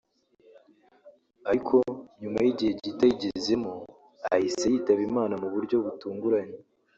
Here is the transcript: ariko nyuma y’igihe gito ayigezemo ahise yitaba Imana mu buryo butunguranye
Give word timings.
ariko 1.49 1.75
nyuma 2.21 2.37
y’igihe 2.45 2.71
gito 2.81 3.01
ayigezemo 3.05 3.71
ahise 4.33 4.65
yitaba 4.73 5.01
Imana 5.09 5.33
mu 5.41 5.47
buryo 5.53 5.75
butunguranye 5.85 6.59